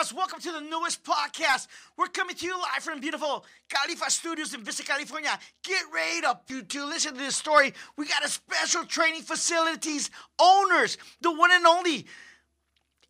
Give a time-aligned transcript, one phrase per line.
[0.00, 1.68] Welcome to the newest podcast.
[1.98, 5.38] We're coming to you live from beautiful Califa Studios in Vista, California.
[5.62, 7.74] Get ready to, to, to listen to this story.
[7.98, 10.10] We got a special training facilities
[10.40, 12.06] owners, the one and only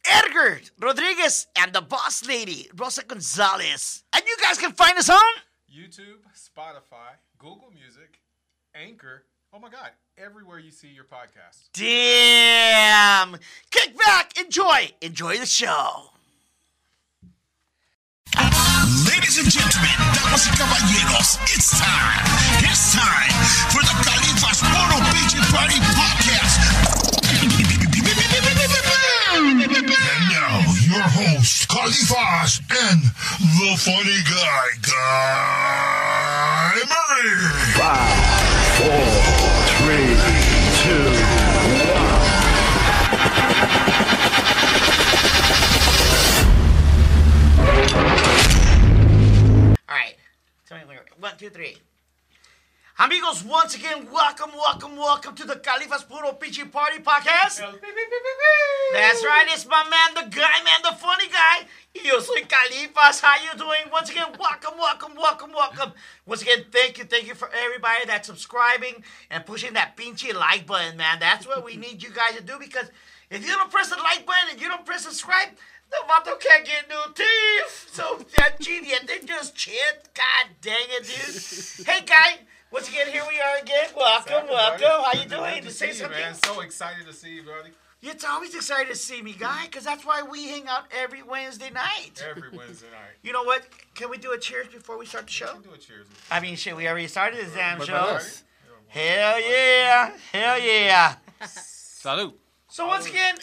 [0.04, 4.02] Edgar Rodriguez and the boss lady, Rosa Gonzalez.
[4.12, 5.20] And you guys can find us on
[5.72, 8.20] YouTube, Spotify, Google Music,
[8.74, 9.26] Anchor.
[9.52, 11.70] Oh my God, everywhere you see your podcast.
[11.72, 13.38] Damn!
[13.70, 16.10] Kick back, enjoy, enjoy the show.
[18.90, 22.26] Ladies and gentlemen, damas y caballeros, it's time.
[22.58, 23.30] It's time
[23.70, 26.58] for the Califas Puro Pinche Party Podcast.
[30.10, 33.02] And now, your host, Califas, and
[33.62, 37.46] the funny guy, Guy Murray.
[37.78, 38.10] Five,
[38.74, 39.06] four,
[39.78, 40.18] three,
[51.60, 51.76] 3.
[53.00, 57.60] Amigos, once again, welcome, welcome, welcome to the Califas Puro Pinche Party Podcast.
[58.94, 61.66] That's right, it's my man, the guy, man, the funny guy.
[62.02, 63.20] Yo soy Califas.
[63.20, 63.92] How you doing?
[63.92, 65.92] Once again, welcome, welcome, welcome, welcome.
[66.24, 70.66] Once again, thank you, thank you for everybody that's subscribing and pushing that pinchy like
[70.66, 71.18] button, man.
[71.20, 72.90] That's what we need you guys to do because
[73.28, 75.50] if you don't press the like button and you don't press subscribe,
[75.90, 77.88] the vato can't get new teeth.
[77.92, 80.08] So that genius, they just chit.
[80.14, 81.86] God dang it, dude.
[81.86, 82.38] hey, guy.
[82.72, 83.88] Once again, here we are again.
[83.96, 84.86] Welcome, welcome.
[85.04, 85.54] How you doing?
[85.54, 86.20] Good To to say see you, something.
[86.20, 86.34] man.
[86.34, 87.70] So excited to see you, buddy.
[88.02, 91.68] It's always excited to see me, guy, because that's why we hang out every Wednesday
[91.70, 92.24] night.
[92.28, 92.96] Every Wednesday night.
[93.22, 93.66] You know what?
[93.94, 95.58] Can we do a cheers before we start the show?
[95.62, 96.08] Do a cheers.
[96.08, 97.92] with I mean, shit, we already started the damn But show.
[97.92, 98.14] by you.
[98.16, 98.44] us.
[98.88, 100.12] Hell yeah.
[100.32, 101.16] Hell yeah.
[101.44, 102.40] Salute.
[102.68, 103.36] So once again,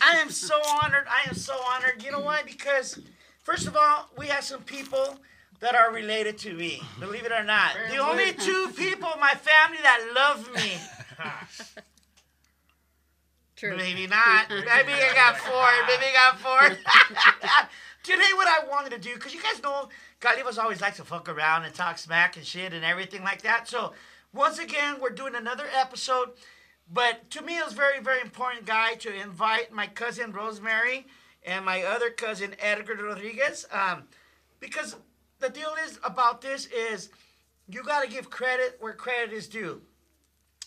[0.00, 1.06] I am so honored.
[1.08, 2.02] I am so honored.
[2.04, 2.42] You know why?
[2.44, 2.98] Because
[3.42, 5.18] first of all, we have some people
[5.60, 6.82] that are related to me.
[7.00, 10.72] Believe it or not, the only two people in my family that love me.
[13.56, 13.76] True.
[13.76, 14.48] Maybe not.
[14.50, 15.68] Maybe I got four.
[15.88, 16.60] Maybe I got four.
[18.04, 19.88] Today, what I wanted to do, because you guys know
[20.20, 23.66] Califas always likes to fuck around and talk smack and shit and everything like that.
[23.68, 23.94] So,
[24.32, 26.30] once again, we're doing another episode.
[26.90, 31.06] But to me, it was very, very important, guy, to invite my cousin Rosemary
[31.44, 33.66] and my other cousin Edgar Rodriguez.
[33.70, 34.04] Um,
[34.60, 34.96] because
[35.38, 37.10] the deal is about this is
[37.68, 39.82] you got to give credit where credit is due.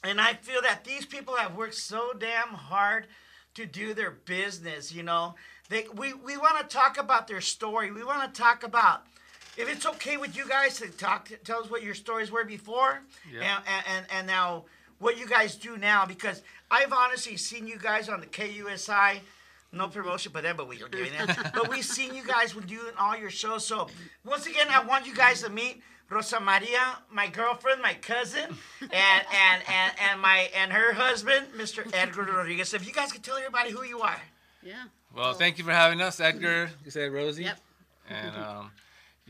[0.03, 3.07] And I feel that these people have worked so damn hard
[3.55, 5.35] to do their business, you know.
[5.69, 7.91] They we, we want to talk about their story.
[7.91, 9.05] We want to talk about
[9.57, 13.01] if it's okay with you guys to talk tell us what your stories were before
[13.31, 13.41] Yeah.
[13.57, 14.65] and, and, and and now
[15.01, 19.19] what you guys do now because I've honestly seen you guys on the KUSI
[19.73, 21.51] no promotion for them, but we are doing that.
[21.53, 23.65] but we've seen you guys when doing all your shows.
[23.65, 23.87] So
[24.25, 28.43] once again, I want you guys to meet Rosa Maria, my girlfriend, my cousin,
[28.81, 31.89] and and and, and my and her husband, Mr.
[31.93, 32.73] Edgar Rodriguez.
[32.73, 34.21] If you guys could tell everybody who you are.
[34.61, 34.83] Yeah.
[35.15, 36.69] Well, thank you for having us, Edgar.
[36.83, 37.43] You said Rosie.
[37.43, 37.59] Yep.
[38.09, 38.71] And um,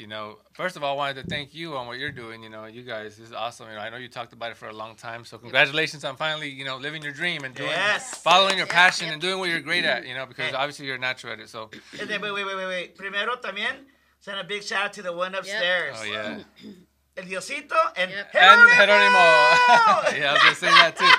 [0.01, 2.41] you know, first of all, I wanted to thank you on what you're doing.
[2.43, 3.67] You know, you guys, this is awesome.
[3.69, 5.23] You know, I know you talked about it for a long time.
[5.23, 8.17] So congratulations on finally, you know, living your dream and doing, Yes.
[8.17, 9.13] following your Yep, passion yep.
[9.13, 10.05] and doing what you're great at.
[10.07, 10.55] You know, because Hey.
[10.55, 11.49] obviously you're a natural at it.
[11.49, 11.69] So,
[11.99, 12.97] And then, wait, wait, wait, wait, wait.
[12.97, 13.85] Primero también
[14.19, 15.95] send a big shout out to the one upstairs.
[15.99, 16.39] oh yeah.
[17.17, 18.35] El Diosito and Yep.
[18.35, 18.75] And Geronimo.
[18.75, 19.19] Geronimo.
[20.17, 21.13] yeah, I was gonna say that too.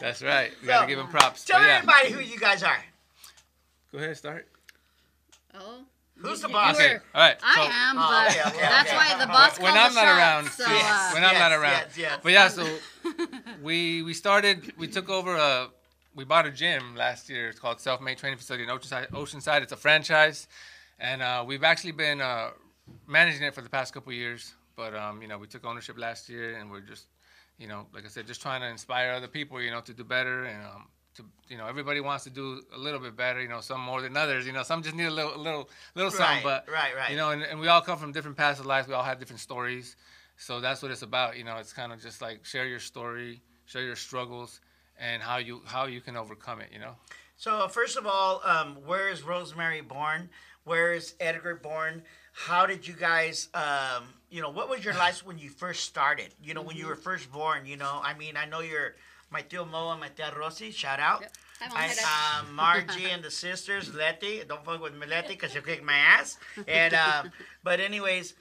[0.00, 0.50] That's right.
[0.60, 1.44] We gotta give him props.
[1.44, 2.82] Tell But yeah, everybody who you guys are.
[3.92, 4.48] go ahead, start.
[5.54, 5.84] Oh.
[6.24, 6.78] Who's the boss?
[6.78, 6.94] you Okay.
[6.94, 7.38] were- All right.
[7.42, 8.96] I so- am, Oh, but okay, okay, that's okay.
[8.96, 11.52] why the boss when I'm not shots, around, So, yes, uh, when I'm yes, not
[11.52, 11.72] around.
[11.72, 12.20] yes, yes.
[12.22, 12.78] But yeah, so
[13.62, 15.68] we we started we took over a
[16.14, 17.48] we bought a gym last year.
[17.48, 19.10] It's called Self Made Training Facility in Oceanside.
[19.10, 19.62] Oceanside.
[19.62, 20.46] It's a franchise,
[20.98, 22.50] and uh, we've actually been uh,
[23.06, 24.54] managing it for the past couple of years.
[24.76, 27.06] But um, you know, we took ownership last year, and we're just
[27.58, 30.04] you know, like I said, just trying to inspire other people, you know, to do
[30.04, 30.64] better and.
[30.64, 33.40] Um, to, you know, everybody wants to do a little bit better.
[33.40, 34.46] You know, some more than others.
[34.46, 36.36] You know, some just need a little, a little, little something.
[36.36, 37.10] Right, But right, right.
[37.10, 38.88] You know, and, and we all come from different paths of life.
[38.88, 39.96] We all have different stories.
[40.36, 41.36] So that's what it's about.
[41.36, 44.60] You know, it's kind of just like share your story, share your struggles,
[44.98, 46.70] and how you how you can overcome it.
[46.72, 46.96] You know.
[47.36, 50.30] So first of all, um, where is Rosemary born?
[50.64, 52.02] Where is Edgar born?
[52.32, 56.34] How did you guys, um, you know, what was your life when you first started?
[56.42, 57.66] You know, when you were first born.
[57.66, 58.94] You know, I mean, I know you're
[59.30, 60.70] my tío Mo and my tia Rosie.
[60.70, 61.22] Shout out.
[61.22, 61.32] Yep.
[61.72, 64.42] I, um, Margie and the sisters, Letty.
[64.46, 66.36] Don't fuck with me, Letty, because she'll kick my ass.
[66.68, 67.30] And um,
[67.62, 68.34] but anyways,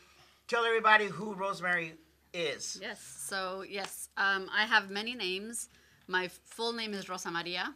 [0.47, 1.93] tell everybody who Rosemary
[2.33, 2.79] is.
[2.81, 3.01] Yes.
[3.01, 5.69] So yes, um, I have many names.
[6.07, 7.73] My full name is Rosa Maria.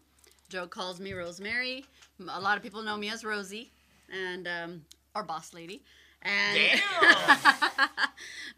[0.50, 1.86] Joe calls me Rosemary.
[2.30, 3.72] A lot of people know me as Rosie.
[4.12, 4.82] And um,
[5.16, 5.84] our boss lady.
[6.22, 7.40] And Damn.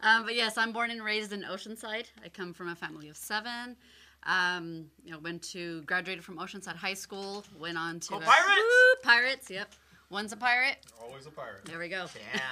[0.00, 2.06] um, but yes, I'm born and raised in Oceanside.
[2.24, 3.76] I come from a family of seven.
[4.24, 7.44] Um, you know, went to graduated from Oceanside High School.
[7.58, 8.58] Went on to Go Pirates!
[8.58, 9.50] Woo, Pirates.
[9.50, 9.72] Yep,
[10.10, 10.78] one's a pirate.
[11.02, 11.64] Always a pirate.
[11.64, 12.06] There we go.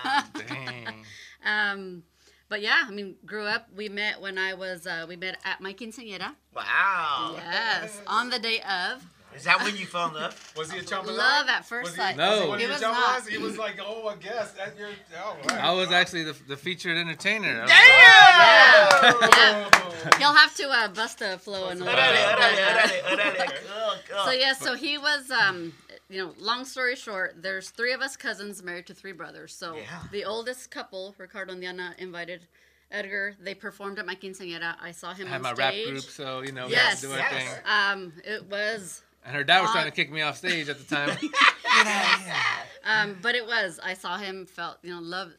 [0.04, 0.46] Damn.
[0.46, 0.94] Dang.
[1.44, 2.02] Um,
[2.48, 3.68] but yeah, I mean, grew up.
[3.76, 4.86] We met when I was.
[4.88, 6.34] Uh, we met at my quinceañera.
[6.54, 7.34] Wow.
[7.36, 9.04] Yes, on the day of
[9.36, 10.52] Is that when you fell in love?
[10.56, 11.16] Was he a chambelán?
[11.16, 12.16] love at first Was he, sight.
[12.16, 12.48] No.
[12.50, 12.92] Was he, It a was chambelán?
[12.92, 13.28] not.
[13.28, 14.88] He was like, oh, a guest at your.
[15.16, 15.62] Oh, right.
[15.64, 17.64] I was actually the, the featured entertainer.
[17.66, 17.68] Damn.
[17.68, 19.68] Yeah.
[19.72, 20.10] Oh.
[20.18, 22.88] He'll have to uh, bust a flow órale.
[22.88, 24.24] Cool, cool.
[24.24, 25.30] So yeah, so he was.
[25.30, 25.72] Um,
[26.10, 29.54] you know, long story short, there's three of us cousins married to three brothers.
[29.54, 29.82] So Yeah.
[30.10, 32.46] the oldest couple, Ricardo and Diana, invited
[32.90, 33.34] Edgar.
[33.38, 34.76] They performed at my quinceañera.
[34.80, 35.58] I saw him I had on my stage.
[35.58, 37.32] rap group, so you know, we Yes, had to do our yes.
[37.32, 37.48] thing.
[37.66, 40.78] Um, it was And her dad was Uh, trying to kick me off stage at
[40.78, 41.16] the time.
[42.84, 43.78] Um, but it was.
[43.84, 44.46] I saw him.
[44.46, 45.32] Felt you know love.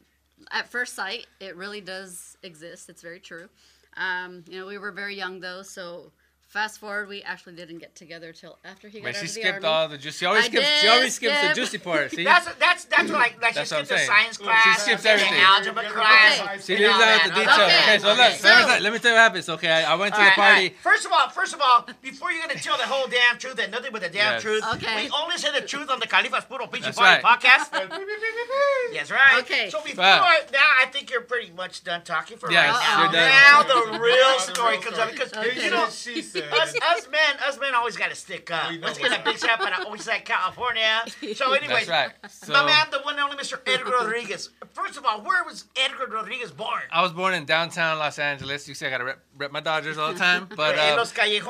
[0.51, 2.88] At first sight, it really does exist.
[2.89, 3.50] It's very true.
[3.97, 6.12] Um, you know, we were very young though, so
[6.50, 9.34] fast forward, we actually didn't get together till after he got But out she of
[9.36, 9.68] the skipped army.
[9.68, 10.18] all the juicy.
[10.18, 10.68] She always I skips.
[10.81, 12.12] She always skips the juicy part.
[12.12, 14.07] See, That's that's that's what like like That's she what I'm the saying.
[14.10, 15.40] science She class, skips the everything.
[15.40, 16.60] algebra Okay.
[16.66, 17.22] she and leaves all out that.
[17.24, 17.60] the details.
[17.60, 18.24] Okay, Okay, so okay.
[18.30, 19.50] look, So- let, me, let me tell you what happens.
[19.50, 20.68] Okay, I, I went to All the right, all party.
[20.68, 20.75] right.
[20.81, 23.72] First of all, first of all, before you're gonna tell the whole damn truth and
[23.72, 24.42] nothing but the damn Yes.
[24.42, 25.06] truth, Okay.
[25.06, 27.40] we only say the truth on the Califas Puro Pinche That's Party right.
[27.40, 27.69] podcast.
[28.92, 29.40] yes, right.
[29.44, 29.69] Okay.
[29.69, 30.51] So before Fact.
[30.51, 33.04] now, I think you're pretty much done talking for Yes, right now.
[33.04, 33.30] you're done.
[33.30, 33.63] Now
[33.94, 35.01] the real story comes story.
[35.07, 35.63] up because Okay.
[35.66, 35.88] you know.
[35.92, 36.38] she said.
[36.44, 38.69] Us, us men, us men always got to stick up.
[38.69, 39.25] We know Let's get a that.
[39.25, 41.03] big shout out to Oceanside, California.
[41.36, 42.12] So, anyways, That's right.
[42.31, 43.59] So, my man, the one and only Mr.
[43.65, 44.50] Edgar Rodriguez.
[44.74, 46.81] First of all, where was Edgar Rodriguez born?
[46.91, 48.68] I was born in downtown Los Angeles.
[48.68, 51.13] You see, I gotta rep, rep my Dodgers all the time, but In uh, Los
[51.13, 51.41] Callejones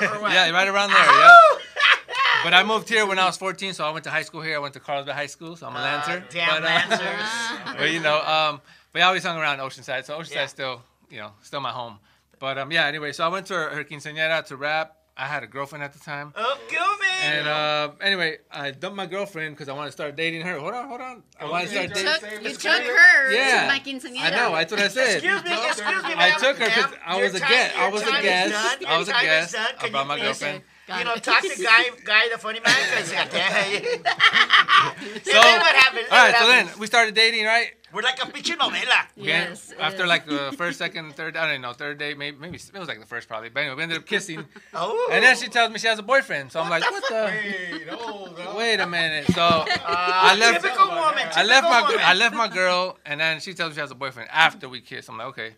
[0.00, 0.32] or, or what?
[0.32, 0.98] yeah, right around there.
[0.98, 1.30] Yeah.
[2.42, 4.56] But I moved here when I was 14, so I went to high school here.
[4.56, 6.24] I went to Carlsbad High School, so I'm a Uh, Lancer.
[6.30, 7.76] damn but, uh, Lancers.
[7.78, 8.62] but you know, um,
[8.94, 10.46] but I always hung around Oceanside, so Oceanside's Yeah.
[10.46, 11.98] still, you know, still my home.
[12.40, 14.96] But um, yeah, anyway, so I went to her, her quinceañera to rap.
[15.16, 16.32] I had a girlfriend at the time.
[16.34, 16.86] Oh, kill me.
[17.22, 20.58] And uh, anyway, I dumped my girlfriend because I wanted to start dating her.
[20.58, 21.22] Hold on, hold on.
[21.38, 22.40] I wanted to start dating.
[22.40, 24.24] took, you took her Yeah, to my quinceañera.
[24.24, 24.52] I know.
[24.56, 25.16] That's what I said.
[25.16, 27.76] Excuse me, excuse me, I took her because I your was a time- guest.
[27.76, 28.54] I was a time guest.
[28.88, 29.54] I was a time guest.
[29.58, 30.62] I Can brought you my girlfriend.
[30.88, 33.16] Got You know, talk to guy, guy, the funny man, because So,
[35.32, 36.06] so then what happened?
[36.10, 36.80] all right, What so then happened?
[36.80, 37.72] we started dating, right?
[37.92, 39.06] We're like a pinche novela.
[39.16, 39.70] We Yes.
[39.72, 42.78] end- after like the first, second, third, I don't know, third day, maybe, maybe it
[42.78, 43.48] was like the first probably.
[43.48, 44.44] But anyway, we ended up kissing,
[44.74, 46.52] Oh, and then she tells me she has a boyfriend.
[46.52, 47.24] So I'm like, the what the?
[47.24, 48.56] Wait, hold on.
[48.56, 49.26] Wait a minute.
[49.32, 50.62] So uh, I left.
[50.62, 51.26] Typical woman.
[51.34, 52.04] I left my typical woman.
[52.04, 54.80] I left my girl, and then she tells me she has a boyfriend after we
[54.80, 55.08] kiss.
[55.08, 55.54] I'm like, okay.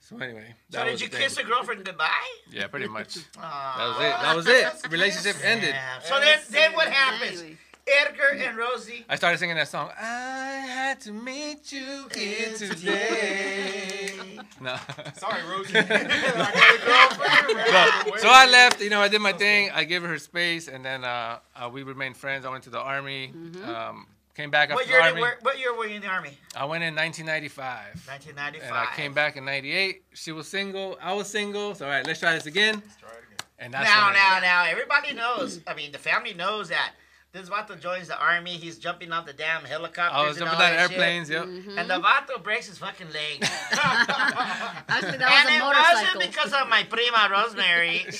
[0.00, 1.44] So anyway, So did was you the kiss thing.
[1.46, 2.08] the girlfriend goodbye?
[2.50, 3.18] Yeah, pretty much.
[3.38, 3.76] Aw.
[3.78, 3.86] That
[4.36, 4.54] was it.
[4.56, 4.90] That was it.
[4.90, 5.70] Relationship ended.
[5.70, 6.00] Yeah.
[6.00, 7.44] So then, then what happens?
[7.86, 8.00] Anyway.
[8.08, 9.04] Edgar and Rosie.
[9.08, 9.90] I started singing that song.
[9.98, 14.10] I had to meet you here today.
[14.60, 14.76] No.
[15.16, 15.78] Sorry, Rosie.
[15.78, 15.82] I
[18.06, 18.80] got so I left.
[18.80, 19.70] You know, I did my thing.
[19.74, 22.44] I gave her her space, and then uh, uh, we remained friends.
[22.44, 23.32] I went to the army.
[23.64, 25.20] Um, came back after What the year, did, army.
[25.20, 26.30] where, what year were you in the army?
[26.56, 28.06] I went in 1995.
[28.06, 28.68] 1995.
[28.68, 30.02] And I came back in '98.
[30.14, 30.96] She was single.
[31.02, 31.74] I was single.
[31.74, 32.74] So all right, let's try this again.
[32.76, 33.46] Let's try it again.
[33.58, 35.60] And that's Now, now, now, everybody knows.
[35.66, 36.92] I mean, the family knows that
[37.32, 38.52] this Vato joins the army.
[38.52, 40.12] He's jumping off the damn helicopters.
[40.14, 40.98] I was and jumping all down that shit.
[40.98, 41.30] airplanes.
[41.30, 41.44] Yep.
[41.78, 43.42] And the Vato breaks his fucking leg.
[43.72, 46.02] Actually, that and was a it motorcycle.
[46.02, 48.06] wasn't because of my prima Rosemary.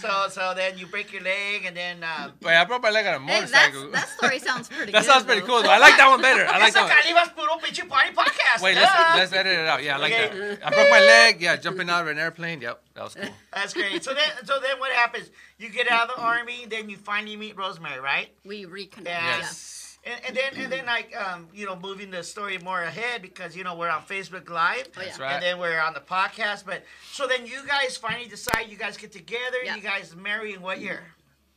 [0.00, 2.02] so, so then you break your leg, and then.
[2.02, 3.90] Uh, But I broke my leg on a Hey, motorcycle.
[3.90, 5.10] that story sounds pretty that good.
[5.10, 5.46] sounds pretty though.
[5.48, 5.62] cool.
[5.62, 5.70] Though.
[5.70, 6.46] I like that one better.
[6.46, 7.16] I like it's a that one.
[7.16, 8.62] Califas Puro Pinche Party podcast.
[8.62, 9.82] Wait, let's let's edit it out.
[9.82, 10.38] Yeah, I like Okay.
[10.54, 10.66] that.
[10.66, 11.40] I broke my leg.
[11.40, 12.60] Yeah, jumping out of an airplane.
[12.60, 13.28] Yep, that was cool.
[13.52, 14.04] That's great.
[14.04, 15.28] So then, so then, what happens?
[15.58, 18.28] You get out of the army, then you finally meet Rosemary, right?
[18.44, 19.04] We reconnect.
[19.06, 19.38] Yeah.
[19.38, 19.98] Yes.
[20.04, 23.56] And, and then, and then, like, um, you know, moving the story more ahead because
[23.56, 25.06] you know we're on Facebook Live, Oh, yeah.
[25.06, 25.32] That's right.
[25.34, 26.64] and then we're on the podcast.
[26.64, 29.56] But so then you guys finally decide you guys get together.
[29.64, 29.74] Yeah.
[29.76, 31.04] You guys marry in what year?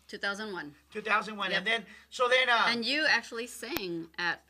[0.07, 0.73] 2001.
[0.91, 1.51] 2001.
[1.51, 1.57] Yep.
[1.59, 4.41] And then, so then, uh, And you actually sang at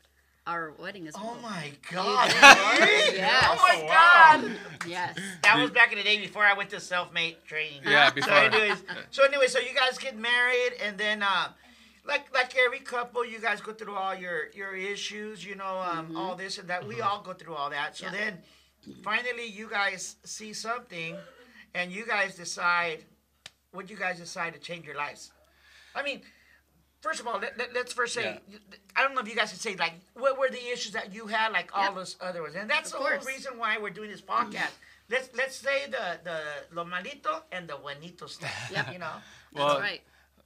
[0.50, 1.36] our wedding as well.
[1.38, 2.28] oh my God!
[2.28, 3.14] did.
[3.16, 3.44] Yes.
[3.48, 4.40] Oh my wow.
[4.42, 4.50] God!
[4.86, 5.18] Yes.
[5.42, 7.80] That was back in the day before I went to self-made training.
[7.84, 8.32] Yeah, So before.
[8.34, 11.48] anyways, so anyway, so you guys get married, and then, uh,
[12.04, 16.16] like like every couple, you guys go through all your your issues, you know, um,
[16.16, 16.86] all this and that.
[16.86, 17.96] We all go through all that.
[17.96, 18.12] So Yeah.
[18.12, 18.38] then,
[19.04, 21.16] finally, you guys see something,
[21.74, 23.04] and you guys decide.
[23.72, 25.30] What you guys decide to change your lives?
[25.94, 26.22] I mean,
[27.00, 28.38] first of all, let, let, us first say.
[28.96, 31.26] I don't know if you guys can say like what were the issues that you
[31.26, 31.94] had, like all Yep.
[31.94, 33.24] those other ones, and that's Of the course.
[33.24, 34.52] whole reason why we're doing this podcast.
[34.54, 35.12] Mm-hmm.
[35.12, 36.38] Let's let's say the the
[36.72, 38.70] lo malito and the buenito stuff.
[38.72, 38.92] Yep.
[38.92, 39.12] You know,
[39.52, 40.00] Well, That's right.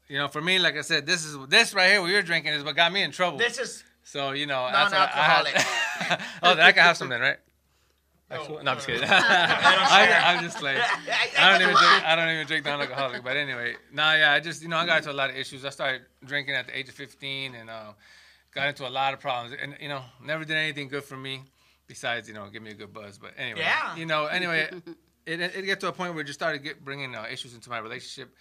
[0.09, 2.01] you know, for me, like I said, this is this right here.
[2.01, 3.39] What you're drinking is what got me in trouble.
[3.39, 5.55] this is So you know, that's what I Non-alcoholic.
[5.55, 6.21] had.
[6.43, 7.39] oh, then I can have something, right?
[8.31, 9.05] No, I'm just kidding.
[9.09, 10.81] I, I'm just playing.
[11.39, 12.05] I don't even drink.
[12.05, 13.23] I don't even drink non-alcoholic.
[13.23, 14.33] But anyway, nah, yeah.
[14.33, 15.65] I just you know I got into a lot of issues.
[15.65, 17.93] I started drinking at the age of 15 and uh,
[18.55, 19.55] got into a lot of problems.
[19.61, 21.43] And you know, never did anything good for me
[21.87, 23.19] besides you know give me a good buzz.
[23.19, 23.95] But anyway, Yeah.
[23.95, 24.69] you know, anyway,
[25.27, 27.55] it it it get to a point where it just started get bringing uh, issues
[27.55, 28.35] into my relationship,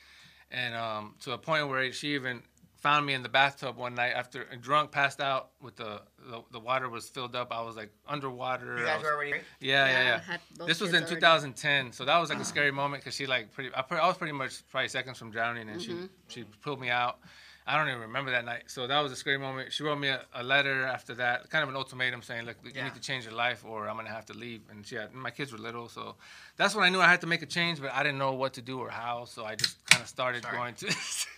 [0.49, 2.41] and um, to a point where she even
[2.83, 6.59] found me in the bathtub one night after drunk, passed out with the the, the
[6.59, 7.51] water was filled up.
[7.51, 8.77] I was like underwater.
[8.77, 9.31] You guys was- were already.
[9.59, 10.65] yeah, yeah, Yeah, yeah.
[10.67, 11.15] This was kids in already.
[11.15, 13.71] 2010, so that was like a scary moment because she like pretty.
[13.73, 16.05] I, I was pretty much probably seconds from drowning, and Mm-hmm.
[16.27, 17.19] she she pulled me out.
[17.65, 19.71] I don't even remember that night, so that was a scary moment.
[19.71, 22.71] She wrote me a, a letter after that, kind of an ultimatum saying, "Look, you
[22.75, 22.83] Yeah.
[22.85, 25.31] need to change your life, or I'm gonna have to leave." And she had my
[25.31, 26.15] kids were little, so
[26.57, 28.53] that's when I knew I had to make a change, but I didn't know what
[28.55, 29.25] to do or how.
[29.25, 30.57] So I just kind of started Sorry.
[30.57, 30.95] going to.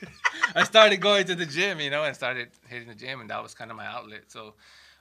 [0.55, 3.41] I started going to the gym, you know, and started hitting the gym, and that
[3.44, 4.24] was kind of my outlet.
[4.27, 4.55] So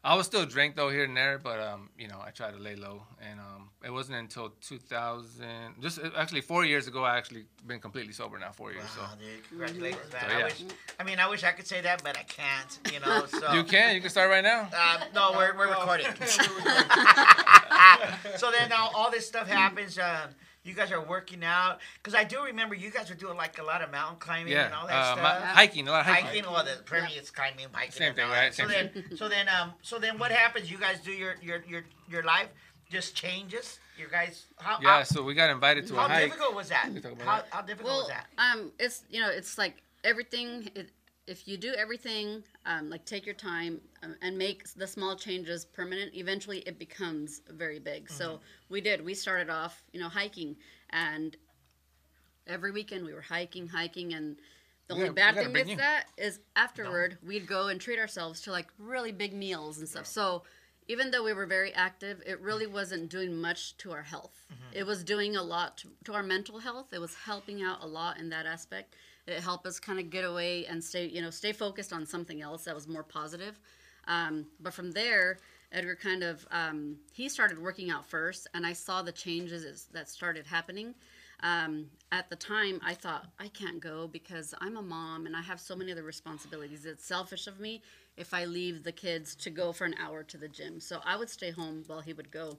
[0.06, 2.58] I was still drink though here and there, but um, you know, I try to
[2.58, 3.02] lay low.
[3.26, 5.46] And um, it wasn't until 2000,
[5.80, 8.52] just uh, actually four years ago, I actually been completely sober now.
[8.52, 10.23] Four years, Wow, dude, congratulations, man.
[10.28, 10.62] So, I wish.
[11.00, 12.78] I mean, I wish I could say that, but I can't.
[12.92, 13.25] You know.
[13.26, 13.40] So.
[13.46, 14.68] so you can, you can start right now.
[14.76, 16.06] Uh, no, we're, we're recording.
[18.37, 19.99] so then now all this stuff happens.
[19.99, 20.28] Um,
[20.64, 23.62] you guys are working out because I do remember you guys were doing like a
[23.62, 25.23] lot of mountain climbing Yeah, and all that uh, stuff.
[25.23, 26.26] my- hiking, a lot of hiking.
[26.26, 28.50] hiking, well, the Premier is climbing, hiking, Same and thing, all right?
[28.50, 28.54] that.
[28.54, 30.71] So Same then, so then, um, so then, what happens?
[30.71, 32.49] You guys do your your your your life
[32.90, 33.78] just changes.
[33.99, 36.25] You guys, how Yeah, how, so we got invited to how a hike.
[36.30, 36.90] difficult was that?
[36.92, 37.47] We talk about How, that.
[37.50, 38.26] how difficult Well, was that?
[38.38, 40.71] um, it's you know, it's like everything.
[40.75, 40.90] It,
[41.26, 45.64] if you do everything, um, like take your time um, and make the small changes
[45.64, 48.04] permanent, eventually it becomes very big.
[48.04, 48.14] Mm-hmm.
[48.14, 49.04] So we did.
[49.04, 50.57] We started off, you know, hiking,
[50.90, 51.37] and
[52.47, 54.37] every weekend we were hiking, hiking, and
[54.88, 55.76] the only gotta- bad thing with you.
[55.76, 60.07] that is afterward we'd go and treat ourselves to like really big meals and stuff.
[60.07, 60.43] So
[60.88, 64.47] even though we were very active, it really wasn't doing much to our health.
[64.73, 66.88] It was doing a lot to, to our mental health.
[66.93, 68.97] It was helping out a lot in that aspect.
[69.26, 72.43] It helped us kind of get away and stay, you know, stay focused on something
[72.43, 73.59] else that was more positive.
[74.07, 75.38] Um, but from there,
[75.73, 80.09] Edgar kind of um, he started working out first, and I saw the changes that
[80.09, 80.95] started happening.
[81.43, 85.43] Um, at the time, I thought I can't go because I'm a mom and I
[85.43, 86.87] have so many other responsibilities.
[86.87, 87.83] It's selfish of me
[88.16, 90.81] if I leave the kids to go for an hour to the gym.
[90.81, 92.59] So I would stay home while he would go.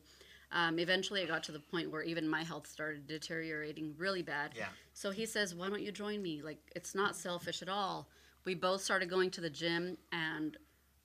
[0.51, 4.51] Um, eventually, it got to the point where even my health started deteriorating really bad.
[4.55, 4.67] Yeah.
[4.93, 6.41] So he says, "Why don't you join me?
[6.41, 8.07] Like, it's not selfish at all."
[8.45, 10.57] We both started going to the gym, and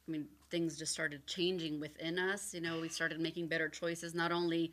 [0.07, 2.53] I mean, things just started changing within us.
[2.53, 4.73] You know, we started making better choices, not only,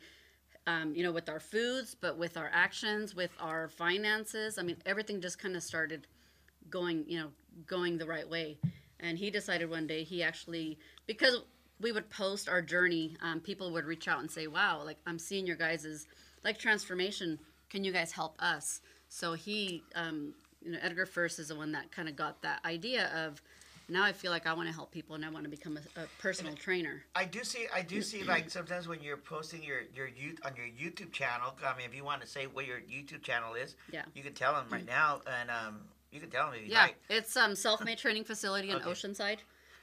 [0.66, 4.58] um, you know, with our foods, but with our actions, with our finances.
[4.58, 6.06] I mean, everything just kind of started
[6.68, 7.28] going, you know,
[7.66, 8.58] going the right way.
[9.00, 11.42] And he decided one day he actually, because
[11.80, 15.18] we would post our journey, um, people would reach out and say, "Wow, like I'm
[15.18, 16.06] seeing your guys's
[16.44, 17.38] like transformation.
[17.70, 21.72] Can you guys help us?" So he, um, you know, Edgar First is the one
[21.72, 23.40] that kind of got that idea of.
[23.90, 26.00] Now I feel like I want to help people and I want to become a,
[26.02, 27.04] a personal trainer.
[27.14, 27.66] I do see.
[27.74, 28.22] I do see.
[28.22, 31.54] Like sometimes when you're posting your your youth on your YouTube channel.
[31.64, 34.02] I mean, if you want to say what your YouTube channel is, Yeah.
[34.14, 35.80] you can tell them right now, and um,
[36.12, 36.96] you can tell them if you Yeah, like.
[37.08, 38.90] it's um self-made training facility in Okay.
[38.90, 39.38] Oceanside.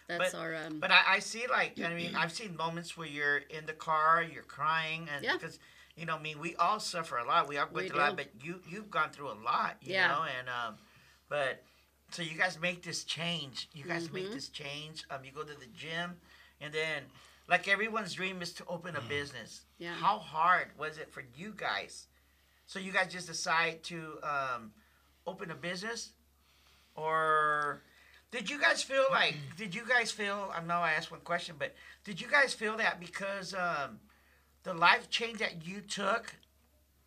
[0.08, 0.80] That's But- our um.
[0.80, 4.24] But I, I see like I mean I've seen moments where you're in the car,
[4.24, 5.34] you're crying, and Yeah.
[5.34, 5.60] because
[5.96, 7.48] you know I mean we all suffer a lot.
[7.48, 10.08] We all go through a lot, but you you've gone through a lot, you Yeah.
[10.10, 10.78] know, and um,
[11.30, 11.64] but
[12.12, 13.68] so you guys make this change.
[13.74, 14.34] You guys make Mm-hmm.
[14.36, 15.04] this change.
[15.10, 16.18] Um, you go to the gym,
[16.62, 17.04] and then
[17.48, 19.62] like everyone's dream is to open a business.
[19.80, 19.94] Yeah.
[19.96, 22.08] How hard was it for you guys?
[22.68, 24.72] So you guys just decide to um,
[25.28, 26.10] open a business,
[26.96, 27.82] or
[28.36, 29.36] did you guys feel like?
[29.56, 30.52] Did you guys feel?
[30.54, 31.74] I know I asked one question, but
[32.04, 34.00] did you guys feel that because um,
[34.64, 36.36] the life change that you took?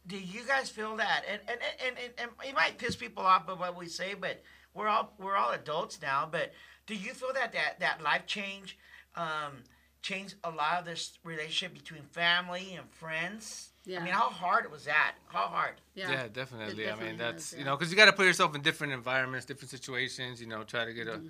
[0.06, 1.24] Do you guys feel that?
[1.30, 4.42] And and, and, and, and it might piss people off but what we say, but
[4.72, 6.26] we're all we're all adults now.
[6.30, 6.52] But
[6.86, 8.78] do you feel that that, that life change
[9.14, 9.64] um,
[10.00, 13.68] changed a lot of this relationship between family and friends?
[13.88, 14.00] Yeah.
[14.00, 15.14] I mean, how hard was that?
[15.28, 15.74] How hard?
[15.94, 16.66] yeah, Yeah, definitely.
[16.66, 18.60] It I mean, definitely that's has, you know, because you got to put yourself in
[18.62, 20.40] different environments, different situations.
[20.40, 21.28] You know, try to get a, Mm-hmm.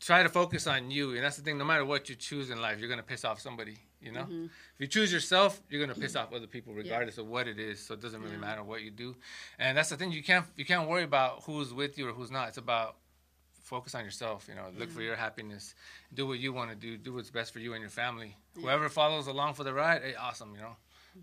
[0.00, 1.56] try to focus on you, and that's the thing.
[1.56, 3.76] No matter what you choose in life, you're gonna piss off somebody.
[4.02, 4.44] You know, Mm-hmm.
[4.74, 7.76] if you choose yourself, you're gonna piss off other people, regardless of what it is.
[7.84, 8.48] So it doesn't really Yeah.
[8.48, 9.16] matter what you do,
[9.58, 10.12] and that's the thing.
[10.12, 12.48] You can't you can't worry about who's with you or who's not.
[12.48, 12.96] It's about
[13.62, 14.46] focus on yourself.
[14.48, 15.74] You know, look for your happiness.
[16.12, 16.98] Do what you want to do.
[16.98, 18.36] Do what's best for you and your family.
[18.60, 20.54] Whoever follows along for the ride, hey, awesome.
[20.54, 20.76] You know,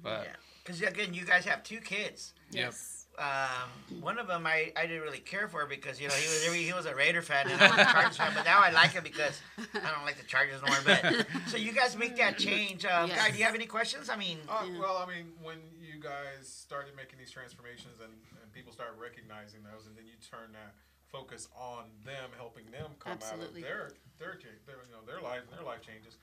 [0.03, 0.27] but
[0.63, 2.33] Because again, you guys have two kids.
[2.51, 2.65] yep.
[2.71, 3.07] Yes.
[3.19, 6.55] um, one of them I, I didn't really care for because you know he was
[6.67, 8.91] he was a Raider fan and I was a Chargers fan, but now I like
[8.91, 10.79] him because I don't like the Chargers anymore.
[10.85, 12.85] But so you guys make that change.
[12.85, 13.17] Um, Yes.
[13.19, 14.09] Guy, do you have any questions?
[14.09, 18.51] I mean, Uh, Well, I mean, when you guys started making these transformations and, and
[18.53, 20.73] people started recognizing those, and then you turn that
[21.11, 23.61] focus on them, helping them come Absolutely.
[23.67, 26.15] out of their their, cha- their you know their life and their life changes.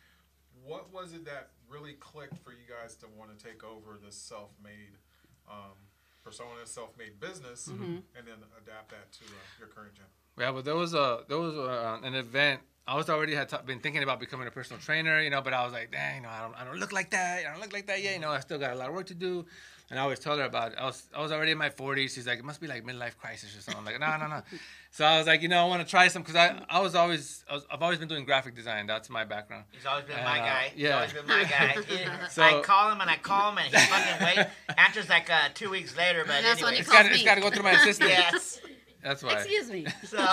[0.69, 4.15] What was it that really clicked for you guys to want to take over this
[4.17, 4.99] self-made
[5.51, 5.73] um,
[6.23, 7.85] persona, self-made business, Mm-hmm.
[8.17, 10.05] and then adapt that to uh, your current gym?
[10.39, 12.61] Yeah, but there was a there was a, an event.
[12.87, 15.53] I was already had t- been thinking about becoming a personal trainer, you know, but
[15.53, 17.45] I was like, dang, you know, I don't, I don't look like that.
[17.47, 18.15] I don't look like that yet.
[18.15, 19.45] You know, I still got a lot of work to do.
[19.90, 20.78] And I always tell her about it.
[20.78, 22.11] I was I was already in my 40s.
[22.14, 23.78] She's like, it must be like midlife crisis or something.
[23.78, 24.42] I'm like, no, no, no.
[24.90, 26.95] So I was like, you know, I want to try some because I, I was
[26.95, 28.87] always I was, I've always been doing graphic design.
[28.87, 29.64] That's my background.
[29.71, 30.71] he's always been And, my uh, guy.
[30.75, 30.95] He's yeah.
[30.97, 31.76] always been my guy.
[31.88, 34.47] He- So- I call him and I call him and he fucking wait.
[34.78, 36.75] Answers like uh, two weeks later, but that's anyway.
[36.75, 38.11] he It's calls got it's got to go through my assistant.
[38.11, 38.61] Yes.
[39.02, 39.35] That's why.
[39.35, 39.87] Excuse me.
[40.04, 40.26] So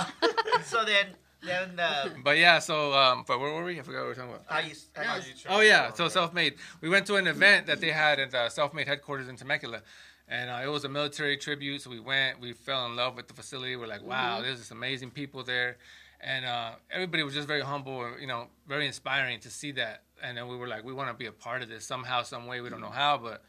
[0.63, 1.07] so then
[1.44, 3.80] then uh, But yeah, so um, but where were we?
[3.80, 4.46] I forgot what we were talking about.
[4.48, 6.56] how you, how How you you Oh yeah, so self-made.
[6.82, 9.82] We went to an event that they had at the self-made headquarters in Temecula,
[10.27, 11.82] and uh, it was a military tribute.
[11.82, 13.75] So we went, we fell in love with the facility.
[13.75, 15.77] We're like, wow, there's this amazing people there,
[16.22, 20.04] and uh, everybody was just very humble, and, you know, very inspiring to see that.
[20.24, 22.48] And then we were like, we want to be a part of this somehow, some
[22.48, 22.62] way.
[22.62, 23.44] We don't know how, but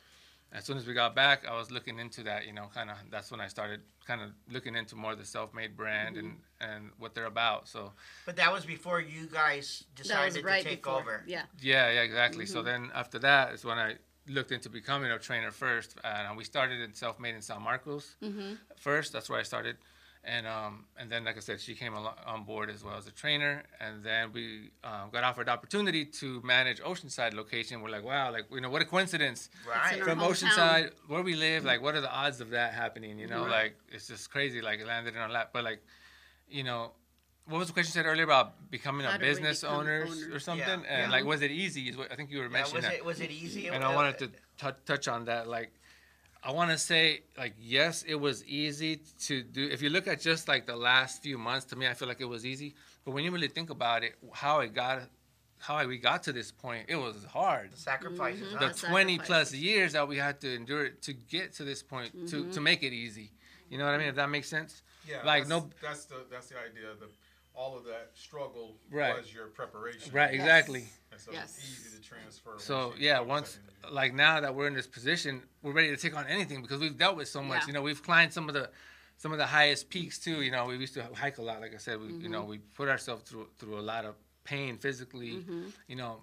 [0.52, 2.46] as soon as we got back, I was looking into that.
[2.46, 2.96] You know, kind of.
[3.10, 6.70] That's when I started kind of looking into more of the self-made brand and mm-hmm.
[6.70, 7.68] and what they're about.
[7.68, 7.92] So.
[8.24, 11.00] But that was before you guys decided right to take before.
[11.00, 11.24] over.
[11.26, 11.42] Yeah.
[11.60, 12.46] Yeah, yeah, exactly.
[12.46, 12.66] So mm-hmm.
[12.66, 13.94] then after that is when I
[14.28, 18.54] looked into becoming a trainer first, and we started in self-made in San Marcos mm-hmm.
[18.76, 19.12] first.
[19.12, 19.76] That's where I started,
[20.26, 23.12] and um, and then like I said, she came on board as well as a
[23.12, 27.80] trainer, and then we um, got offered the opportunity to manage Oceanside location.
[27.80, 29.48] We're like, wow, like you know, what a coincidence.
[29.68, 30.02] Right.
[30.02, 30.30] From hometown.
[30.48, 33.18] Oceanside, where we live, like, what are the odds of that happening?
[33.18, 33.50] You know, Right.
[33.66, 34.60] like it's just crazy.
[34.60, 35.80] Like it landed in our lap, but like,
[36.48, 36.92] you know,
[37.48, 40.34] what was the question you said earlier about becoming How a business become owners owners?
[40.34, 40.66] or something?
[40.66, 40.88] Yeah.
[40.94, 41.10] And Yeah.
[41.16, 41.94] like, was it easy?
[42.10, 42.94] I think you were Yeah, mentioning was that.
[42.94, 43.68] it was it easy?
[43.68, 45.46] and I wanted to t- touch on that.
[45.46, 45.70] Like,
[46.46, 49.68] I want to say, like, yes, it was easy to do.
[49.68, 52.20] If you look at just like the last few months, to me, I feel like
[52.20, 52.76] it was easy.
[53.04, 55.02] But when you really think about it, how it got,
[55.58, 58.52] how we got to this point, it was hard sacrifices.
[58.54, 58.60] Mhm.
[58.60, 62.28] The The 20 plus years that we had to endure to get to this point
[62.28, 63.32] to, to make it easy.
[63.68, 64.06] You know what I mean?
[64.08, 64.82] If that makes sense.
[65.08, 66.94] Yeah, Like, that's, no- That's the that's the idea.
[67.00, 67.08] The
[67.56, 69.16] all of that struggle Right.
[69.16, 70.12] was your preparation.
[70.12, 70.40] Right, Yes.
[70.40, 70.88] exactly.
[71.10, 71.56] And so Yes.
[71.56, 72.58] it's easy to transfer.
[72.58, 73.58] So once yeah, once
[73.90, 76.98] like now that we're in this position, we're ready to take on anything because we've
[76.98, 77.62] dealt with so much.
[77.62, 77.66] Yeah.
[77.68, 78.70] You know, we've climbed some of the
[79.16, 80.42] some of the highest peaks too.
[80.42, 81.60] You know, we used to hike a lot.
[81.62, 82.50] Like I said, we you know mm-hmm.
[82.50, 84.14] we put ourselves through through a lot of
[84.44, 85.36] pain physically.
[85.36, 85.68] Mm-hmm.
[85.88, 86.22] You know,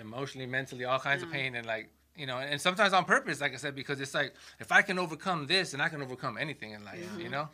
[0.00, 1.32] emotionally, mentally, all kinds of mm.
[1.32, 3.40] pain, and like you know, and sometimes on purpose.
[3.42, 6.38] Like I said, because it's like if I can overcome this, then I can overcome
[6.38, 7.06] anything in life.
[7.18, 7.50] You know.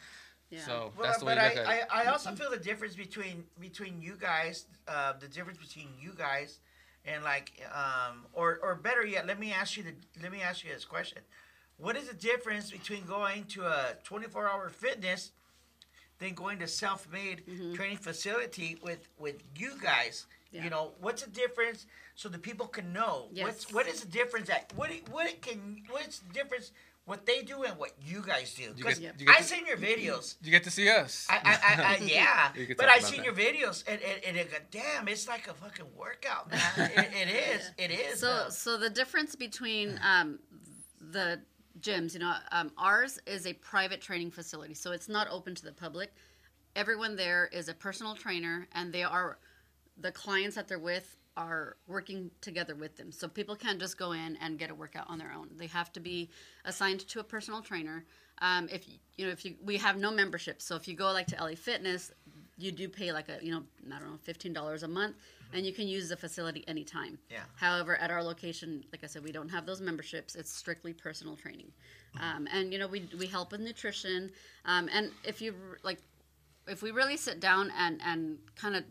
[0.55, 0.61] Yeah.
[0.61, 1.89] So Well, that's the way but you I, at it.
[1.91, 6.13] I, I also feel the difference between between you guys, uh, the difference between you
[6.17, 6.61] guys,
[7.05, 10.65] and like, um, or or better yet, let me ask you the let me ask
[10.65, 11.19] you this question:
[11.77, 15.33] What is the difference between going to a 24 hour fitness
[16.21, 17.43] than going to self made
[17.75, 20.27] training facility with with you guys?
[20.53, 20.63] Yeah.
[20.63, 23.45] You know, what's the difference so the people can know Yes.
[23.45, 26.71] what's what is the difference that what what it can what's the difference
[27.07, 28.73] what they do and what you guys do?
[28.75, 30.37] Because get- I to- seen your videos.
[30.43, 31.27] you get to see us.
[31.29, 33.27] I, I, I, I yeah, but I about seen that.
[33.27, 36.61] your videos and, and, and it damn, it's like a fucking workout, man.
[36.97, 38.21] it, it is, it is.
[38.21, 40.39] So, so the difference between um,
[41.01, 41.41] the
[41.81, 45.65] gyms, you know, um, ours is a private training facility, so it's not open to
[45.65, 46.15] the public.
[46.75, 49.39] Everyone there is a personal trainer, and they are
[49.99, 53.11] the clients that they're with are working together with them.
[53.11, 55.49] So people can't just go in and get a workout on their own.
[55.57, 56.31] They have to be
[56.65, 58.05] assigned to a personal trainer.
[58.39, 61.13] Um, if you- you know, if you we have no membership, so if you go
[61.13, 62.13] like to LA Fitness,
[62.57, 65.17] you do pay like a you know I don't know fifteen dollars a month,
[65.53, 67.19] and you can use the facility anytime.
[67.31, 67.45] Yeah.
[67.57, 70.35] However, at our location, like I said, we don't have those memberships.
[70.35, 71.73] It's strictly personal training,
[72.21, 74.33] um, and you know we we help with nutrition.
[74.65, 76.01] Um, and if you like,
[76.67, 78.85] if we really sit down and and kind of